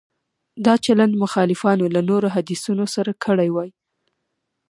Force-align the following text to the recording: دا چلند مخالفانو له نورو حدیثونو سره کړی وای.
دا 0.65 0.73
چلند 0.85 1.13
مخالفانو 1.23 1.85
له 1.95 2.01
نورو 2.09 2.27
حدیثونو 2.35 2.85
سره 2.95 3.11
کړی 3.25 3.49
وای. 3.51 3.69